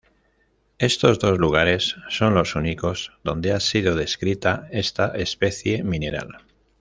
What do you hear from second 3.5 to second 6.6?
ha sido descrita esta especie mineral.